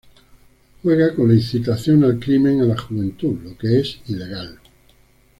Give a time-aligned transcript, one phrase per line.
[0.81, 4.59] Juega con la incitación al crimen a la juventud, lo que es ilegal".